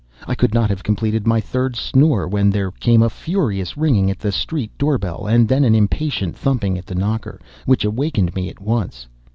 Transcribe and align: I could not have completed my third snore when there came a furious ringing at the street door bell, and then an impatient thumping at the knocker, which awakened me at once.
I 0.27 0.33
could 0.33 0.51
not 0.51 0.71
have 0.71 0.81
completed 0.81 1.27
my 1.27 1.39
third 1.39 1.75
snore 1.75 2.27
when 2.27 2.49
there 2.49 2.71
came 2.71 3.03
a 3.03 3.09
furious 3.11 3.77
ringing 3.77 4.09
at 4.09 4.17
the 4.17 4.31
street 4.31 4.75
door 4.79 4.97
bell, 4.97 5.27
and 5.27 5.47
then 5.47 5.63
an 5.63 5.75
impatient 5.75 6.35
thumping 6.35 6.75
at 6.75 6.87
the 6.87 6.95
knocker, 6.95 7.39
which 7.67 7.85
awakened 7.85 8.33
me 8.33 8.49
at 8.49 8.59
once. 8.59 9.05